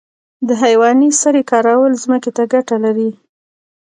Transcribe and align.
د 0.47 0.49
حیواني 0.63 1.09
سرې 1.21 1.41
کارول 1.51 1.93
ځمکې 2.03 2.31
ته 2.37 2.43
ګټه 2.53 2.75
لري 2.85 3.09